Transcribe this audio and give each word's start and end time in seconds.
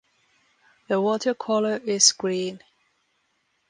The 0.89 0.99
water 0.99 1.35
color 1.35 1.77
is 1.77 2.11
green. 2.13 2.61